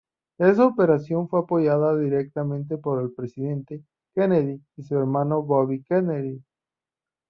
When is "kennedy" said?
4.15-4.59, 5.83-6.43